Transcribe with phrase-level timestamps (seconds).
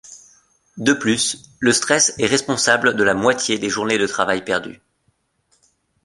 [0.77, 4.81] De plus, le stress est responsable de la moitié des journées de travail perdues.